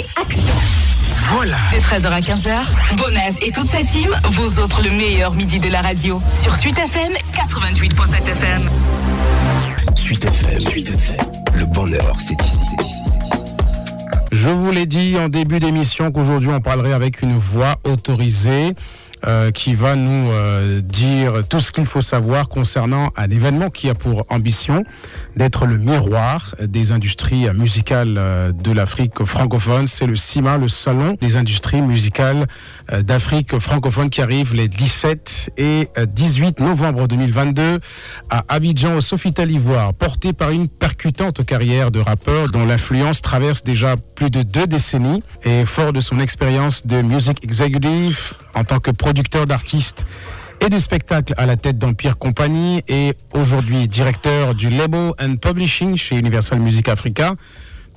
[0.00, 0.54] et action.
[1.32, 1.56] Voilà.
[1.72, 5.68] De 13h à 15h, Bonaz et toute sa team vous offrent le meilleur midi de
[5.68, 8.70] la radio sur Suite FM 88.7 FM.
[9.94, 10.60] Suite FM.
[10.60, 11.16] Suite FM.
[11.54, 13.54] Le bonheur, c'est ici, c'est ici, c'est ici.
[14.32, 18.74] Je vous l'ai dit en début d'émission qu'aujourd'hui on parlerait avec une voix autorisée.
[19.26, 23.90] Euh, qui va nous euh, dire tout ce qu'il faut savoir concernant un événement qui
[23.90, 24.82] a pour ambition
[25.36, 29.86] d'être le miroir des industries musicales euh, de l'Afrique francophone.
[29.86, 32.46] C'est le CIMA, le Salon des industries musicales
[33.02, 37.80] d'Afrique francophone qui arrive les 17 et 18 novembre 2022
[38.30, 43.62] à Abidjan au Sofitel Ivoire, porté par une percutante carrière de rappeur dont l'influence traverse
[43.62, 48.80] déjà plus de deux décennies et fort de son expérience de music executive en tant
[48.80, 50.04] que producteur d'artistes
[50.60, 55.96] et de spectacles à la tête d'Empire Company et aujourd'hui directeur du label and publishing
[55.96, 57.34] chez Universal Music Africa.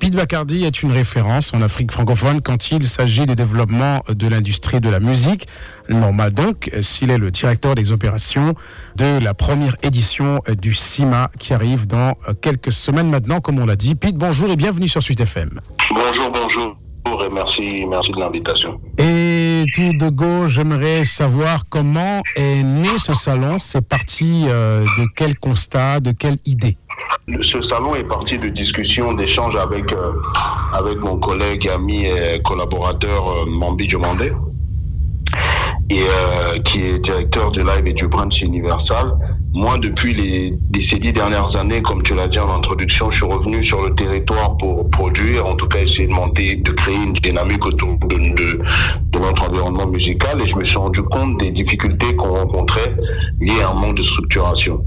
[0.03, 4.81] Pete Bacardi est une référence en Afrique francophone quand il s'agit du développement de l'industrie
[4.81, 5.47] de la musique.
[5.87, 8.53] Normal donc, s'il est le directeur des opérations
[8.97, 13.77] de la première édition du CIMA qui arrive dans quelques semaines maintenant, comme on l'a
[13.77, 13.95] dit.
[13.95, 15.61] Pete, bonjour et bienvenue sur Suite FM.
[15.89, 16.75] Bonjour, bonjour
[17.23, 18.81] et merci, merci de l'invitation.
[18.97, 23.57] Et tout de go, j'aimerais savoir comment est né ce salon.
[23.59, 26.75] C'est parti euh, de quel constat, de quelle idée?
[27.41, 30.11] Ce salon est parti de discussions, d'échanges avec, euh,
[30.73, 34.31] avec mon collègue, ami et collaborateur euh, Mambi Diomandé,
[35.89, 36.05] et,
[36.65, 39.13] qui est directeur du live et du branch Universal.
[39.53, 43.25] Moi, depuis les, ces dix dernières années, comme tu l'as dit en introduction, je suis
[43.25, 47.13] revenu sur le territoire pour produire, en tout cas essayer de monter, de créer une
[47.13, 48.59] dynamique autour de, de,
[49.11, 52.95] de notre environnement musical et je me suis rendu compte des difficultés qu'on rencontrait
[53.39, 54.83] liées à un manque de structuration.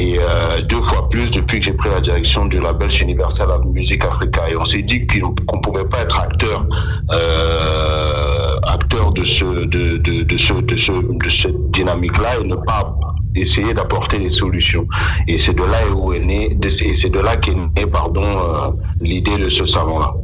[0.00, 4.02] Et euh, deux fois plus depuis que j'ai pris la direction du label Universal Music
[4.02, 4.48] Africa.
[4.48, 6.64] Et on s'est dit qu'on ne pouvait pas être acteur,
[7.12, 12.96] euh, acteur de, ce, de, de, ce, de, ce, de cette dynamique-là et ne pas
[13.34, 14.86] essayer d'apporter des solutions.
[15.28, 18.70] Et c'est de là où est né, c'est de là qu'est née, pardon, euh,
[19.02, 20.14] l'idée de ce salon-là.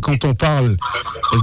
[0.00, 0.76] Quand on parle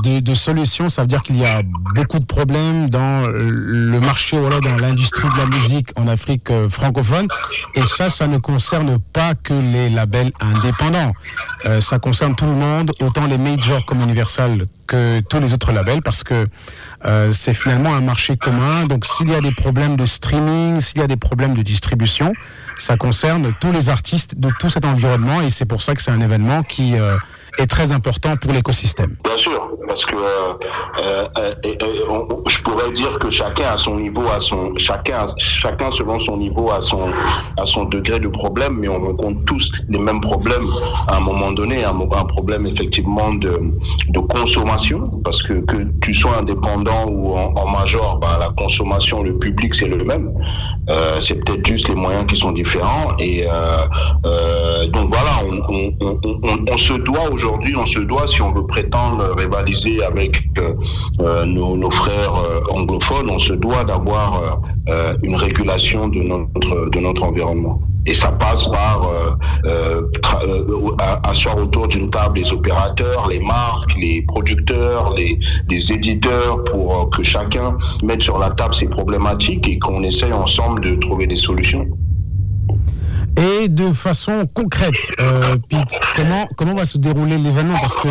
[0.03, 1.61] de, solutions, ça veut dire qu'il y a
[1.95, 7.27] beaucoup de problèmes dans le marché, dans l'industrie de la musique en Afrique euh, francophone.
[7.75, 11.13] Et ça, ça ne concerne pas que les labels indépendants.
[11.65, 15.71] Euh, ça concerne tout le monde, autant les majors comme Universal que tous les autres
[15.71, 16.47] labels, parce que
[17.05, 18.85] euh, c'est finalement un marché commun.
[18.85, 22.33] Donc s'il y a des problèmes de streaming, s'il y a des problèmes de distribution,
[22.77, 25.41] ça concerne tous les artistes de tout cet environnement.
[25.41, 26.95] Et c'est pour ça que c'est un événement qui
[27.57, 29.15] est très important pour l'écosystème.
[29.87, 31.53] Parce que euh, euh,
[32.09, 36.37] on, je pourrais dire que chacun a son niveau, à son chacun, chacun selon son
[36.37, 37.11] niveau, à son
[37.57, 40.67] à son degré de problème, mais on rencontre tous les mêmes problèmes
[41.07, 41.93] à un moment donné, un,
[42.27, 43.59] problème effectivement de,
[44.09, 49.37] de consommation, parce que que tu sois indépendant ou en, major, bah, la consommation, le
[49.37, 50.31] public c'est le même.
[50.89, 53.45] Euh, c'est peut-être juste les moyens qui sont différents et
[54.93, 55.93] donc voilà, on,
[56.71, 59.74] on se doit aujourd'hui, on se doit si on veut prétendre rivaliser
[60.05, 66.21] avec euh, nos, nos, frères euh, anglophones, on se doit d'avoir euh, une régulation de
[66.21, 67.79] notre, de notre environnement.
[68.05, 69.09] Et ça passe par
[71.23, 77.75] asseoir autour d'une table les opérateurs, les marques, les producteurs, les, éditeurs, pour que chacun
[78.03, 81.87] mette sur la table ses problématiques et qu'on essaye ensemble de trouver des solutions.
[83.37, 87.77] Et de façon concrète, euh, Pete, comment, comment va se dérouler l'événement?
[87.81, 88.07] Parce que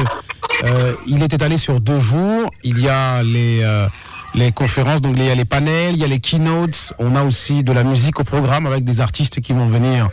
[0.64, 2.50] euh, il est étalé sur deux jours.
[2.62, 3.86] Il y a les, euh,
[4.34, 6.92] les conférences, donc il y a les panels, il y a les keynotes.
[6.98, 10.08] On a aussi de la musique au programme avec des artistes qui vont venir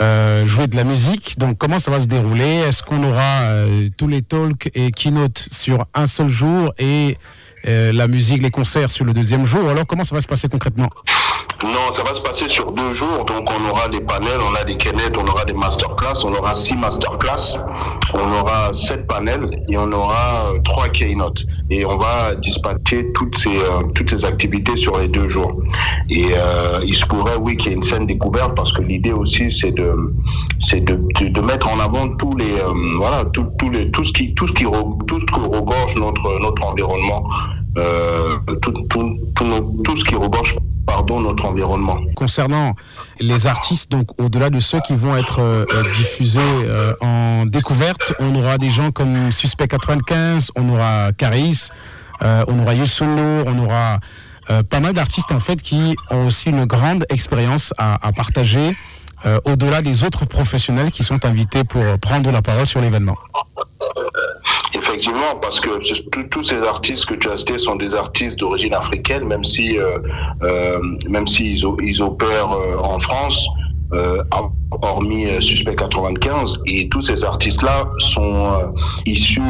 [0.00, 1.38] euh, jouer de la musique.
[1.38, 2.62] Donc comment ça va se dérouler?
[2.68, 7.18] Est-ce qu'on aura euh, tous les talks et keynotes sur un seul jour et
[7.66, 9.68] euh, la musique, les concerts sur le deuxième jour?
[9.68, 10.88] Alors comment ça va se passer concrètement?
[11.62, 13.26] Non, ça va se passer sur deux jours.
[13.26, 16.54] Donc, on aura des panels, on a des keynotes, on aura des masterclass, on aura
[16.54, 17.58] six masterclass,
[18.14, 21.44] on aura sept panels et on aura euh, trois keynotes.
[21.70, 25.52] Et on va dispatcher toutes ces, euh, toutes ces activités sur les deux jours.
[26.08, 29.12] Et euh, il se pourrait, oui, qu'il y ait une scène découverte parce que l'idée
[29.12, 29.94] aussi, c'est de,
[30.60, 32.56] c'est de, de, de, mettre en avant tous les,
[32.96, 36.40] voilà, tout, tout, les, tout ce qui, tout ce qui, tout ce qui regorge notre,
[36.40, 37.24] notre environnement.
[37.78, 39.16] Euh, tout, tout,
[39.84, 40.56] tout, ce qui regorge
[40.86, 41.98] pardon, notre environnement.
[42.14, 42.74] Concernant
[43.20, 48.34] les artistes, donc au-delà de ceux qui vont être euh, diffusés euh, en découverte, on
[48.34, 51.68] aura des gens comme Suspect 95, on aura Caris,
[52.22, 53.98] euh, on aura Youssou on aura
[54.68, 58.74] pas mal d'artistes en fait qui ont aussi une grande expérience à, à partager
[59.44, 63.16] au-delà des autres professionnels qui sont invités pour prendre la parole sur l'événement
[64.90, 65.70] effectivement, parce que
[66.30, 69.98] tous ces artistes que tu as cités sont des artistes d'origine africaine, même si, euh,
[70.42, 73.46] euh, même s'ils ils opèrent en France.
[73.92, 74.22] Euh,
[74.82, 76.60] hormis euh, Suspect 95.
[76.66, 78.66] Et tous ces artistes-là sont euh,
[79.06, 79.40] issus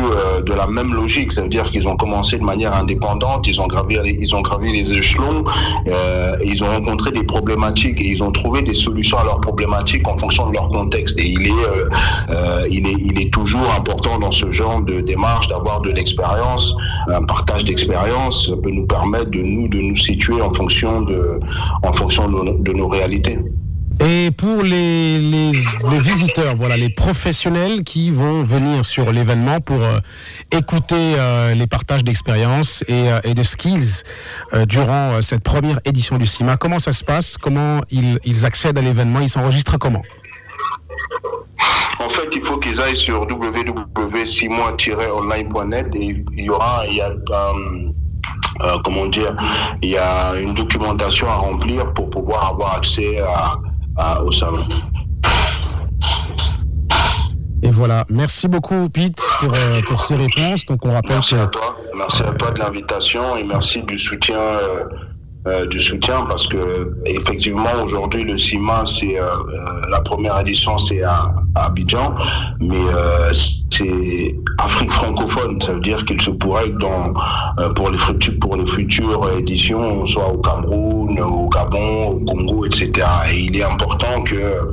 [0.45, 1.33] de la même logique.
[1.33, 4.73] Ça veut dire qu'ils ont commencé de manière indépendante, ils ont gravi, ils ont gravi
[4.73, 5.45] les échelons,
[5.87, 10.07] et ils ont rencontré des problématiques et ils ont trouvé des solutions à leurs problématiques
[10.09, 11.19] en fonction de leur contexte.
[11.19, 15.81] Et il est, il est, il est toujours important dans ce genre de démarche d'avoir
[15.81, 16.75] de l'expérience,
[17.09, 21.41] un partage d'expérience peut nous permettre de nous, de nous situer en fonction de,
[21.83, 23.39] en fonction de nos réalités.
[24.03, 25.53] Et pour les, les,
[25.99, 29.99] visiteurs, voilà, les professionnels qui vont venir sur l'événement pour euh,
[30.51, 34.05] écouter euh, les partages d'expériences et, euh, de skills
[34.67, 37.37] durant cette première édition du CIMA, comment ça se passe?
[37.37, 39.21] Comment ils, ils accèdent à l'événement?
[39.21, 40.03] Ils s'enregistrent comment?
[42.01, 47.11] En fait, il faut qu'ils aillent sur www.simois-online.net et il y aura, il y a,
[48.83, 49.37] comment dire,
[49.83, 53.59] il y a une documentation à remplir pour pouvoir avoir accès à,
[54.25, 54.65] au salon.
[57.63, 60.65] Et voilà, merci beaucoup Pete pour, euh, pour ces réponses.
[60.67, 64.39] Donc on rappelle merci à toi, merci à toi de l'invitation et merci du soutien
[64.39, 64.85] euh,
[65.47, 69.27] euh, du soutien parce que effectivement aujourd'hui le CIMA c'est euh,
[69.89, 72.15] la première édition c'est à, Abidjan
[72.61, 72.85] mais
[73.81, 75.61] c'est Afrique francophone.
[75.63, 77.15] Ça veut dire qu'il se pourrait que dans
[77.75, 83.07] pour les futures pour les futures éditions soit au Cameroun au Gabon au Congo etc
[83.33, 84.73] et il est important que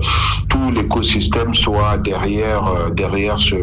[0.50, 2.64] tout l'écosystème soit derrière
[2.96, 3.56] derrière ce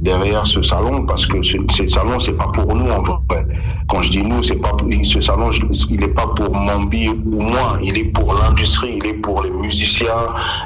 [0.00, 3.44] derrière ce salon parce que ce, ce salon pas pour nous en vrai.
[3.88, 5.50] Quand je dis nous c'est pas ce salon
[5.90, 9.50] il est pas pour Mambi ou moi, il est pour l'industrie, il est pour les
[9.50, 10.08] musiciens,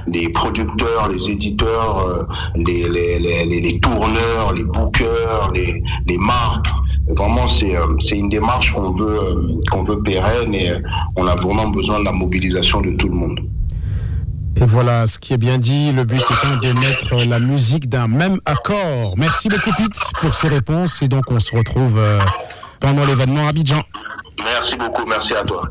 [0.06, 2.22] les producteurs, les éditeurs, euh,
[2.56, 6.66] les, les, tourneurs, les bookers, les, les marques.
[7.08, 10.72] Vraiment, c'est euh, une démarche qu'on veut, euh, qu'on veut pérenne et
[11.16, 13.40] on a vraiment besoin de la mobilisation de tout le monde.
[14.60, 18.08] Et voilà ce qui est bien dit, le but étant de mettre la musique d'un
[18.08, 19.14] même accord.
[19.16, 22.00] Merci beaucoup Pete pour ces réponses et donc on se retrouve
[22.80, 23.82] pendant l'événement Abidjan.
[24.42, 25.68] Merci beaucoup, merci à toi.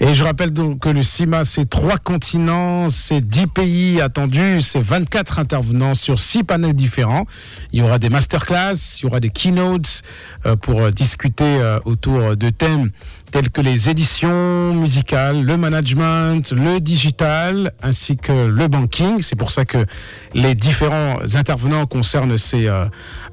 [0.00, 4.80] Et je rappelle donc que le CIMA, c'est trois continents, c'est dix pays attendus, c'est
[4.80, 7.26] 24 intervenants sur six panels différents.
[7.72, 10.02] Il y aura des masterclass, il y aura des keynotes
[10.46, 12.90] euh, pour discuter euh, autour de thèmes
[13.32, 19.22] tels que les éditions musicales, le management, le digital, ainsi que le banking.
[19.22, 19.78] C'est pour ça que
[20.34, 22.84] les différents intervenants concernent ces, euh,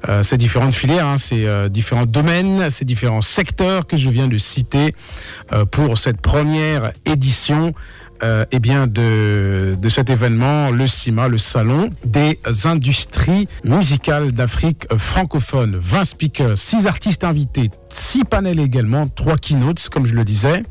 [0.08, 4.38] euh, différentes filières, hein, ces euh, différents domaines, ces différents secteurs que je viens de
[4.38, 4.94] citer
[5.70, 7.74] pour cette première édition
[8.22, 15.76] eh bien de, de cet événement, le CIMA, le Salon des industries musicales d'Afrique francophone.
[15.76, 20.62] 20 speakers, 6 artistes invités, 6 panels également, 3 keynotes, comme je le disais.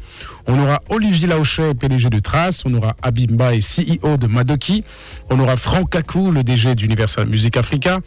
[0.51, 2.63] On aura Olivier Laochet, PDG de Trace.
[2.65, 4.83] On aura Abimba et CEO de Madoki.
[5.29, 7.99] On aura Franck Kakou, le DG d'Universal Music Africa.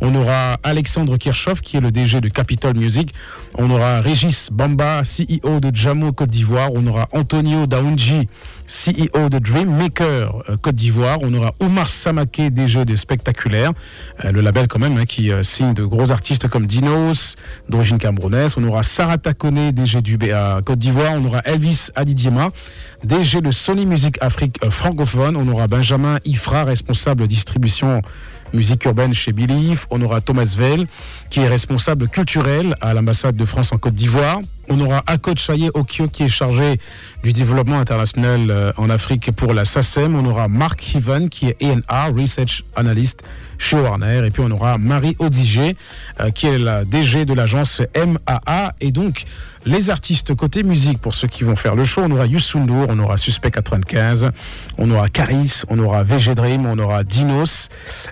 [0.00, 3.12] On aura Alexandre Kirchhoff, qui est le DG de Capitol Music.
[3.54, 6.70] On aura Régis Bamba, CEO de Jamo Côte d'Ivoire.
[6.72, 8.28] On aura Antonio Daounji,
[8.68, 11.18] CEO de Dreammaker euh, Côte d'Ivoire.
[11.22, 13.72] On aura Omar Samake, DG de Spectaculaire,
[14.24, 17.34] euh, le label quand même hein, qui euh, signe de gros artistes comme Dinos,
[17.68, 18.56] d'origine camerounaise.
[18.60, 21.12] On aura Sarah Takone, DG du BA Côte d'Ivoire.
[21.14, 22.50] On aura Elvis Adidiema,
[23.04, 25.36] DG de Sony Music Afrique francophone.
[25.36, 28.02] On aura Benjamin Ifra, responsable distribution
[28.52, 29.86] musique urbaine chez Believe.
[29.90, 30.88] On aura Thomas Vell,
[31.30, 34.40] qui est responsable culturel à l'ambassade de France en Côte d'Ivoire.
[34.70, 36.78] On aura Akot Chaye Okio, qui est chargé
[37.22, 40.14] du développement international euh, en Afrique pour la SACEM.
[40.14, 43.22] On aura Mark Hiven, qui est ENR, Research Analyst
[43.58, 44.22] chez Warner.
[44.24, 45.76] Et puis on aura Marie Odigé,
[46.20, 48.74] euh, qui est la DG de l'agence MAA.
[48.80, 49.24] Et donc,
[49.64, 52.98] les artistes côté musique, pour ceux qui vont faire le show, on aura Youssoundour, on
[53.00, 54.30] aura Suspect 95,
[54.78, 57.68] on aura Caris, on aura VG Dream, on aura Dinos.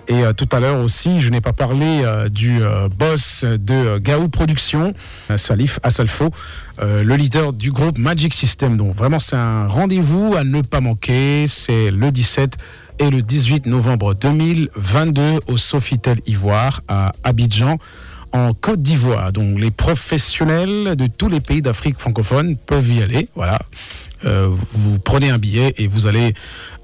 [0.08, 2.60] Et euh, tout à l'heure aussi, je n'ai pas parlé du
[2.98, 4.94] boss de Gaou Productions,
[5.36, 5.78] Salif
[6.78, 8.76] Asalfo, le leader du groupe Magic System.
[8.76, 11.46] Donc vraiment, c'est un rendez-vous à ne pas manquer.
[11.48, 12.56] C'est le 17
[12.98, 17.78] et le 18 novembre 2022 au Sofitel Ivoire à Abidjan
[18.32, 19.32] en Côte d'Ivoire.
[19.32, 23.28] Donc les professionnels de tous les pays d'Afrique francophone peuvent y aller.
[23.34, 23.58] Voilà.
[24.24, 26.34] Euh, vous prenez un billet et vous allez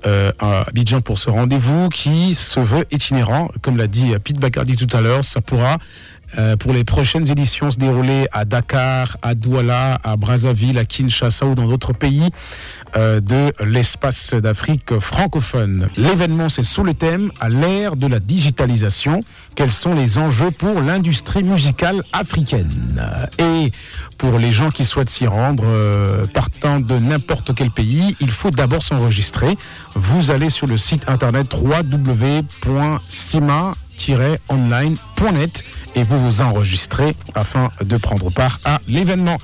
[0.07, 3.51] euh, à Abidjan pour ce rendez-vous qui se veut itinérant.
[3.63, 5.79] Comme l'a dit Pete Bacardi tout à l'heure, ça pourra
[6.39, 11.47] euh, pour les prochaines éditions se dérouler à Dakar, à Douala, à Brazzaville, à Kinshasa
[11.47, 12.31] ou dans d'autres pays
[12.97, 15.89] euh, de l'espace d'Afrique francophone.
[15.97, 19.21] L'événement, c'est sous le thème à l'ère de la digitalisation.
[19.55, 23.03] Quels sont les enjeux pour l'industrie musicale africaine
[23.39, 23.73] Et
[24.19, 28.51] pour les gens qui souhaitent s'y rendre, euh, partant de n'importe quel pays, il faut
[28.51, 29.57] d'abord s'enregistrer.
[29.95, 31.53] Vous allez sur le site internet
[33.99, 39.39] www.cima-online.net et vous vous enregistrez afin de prendre part à l'événement.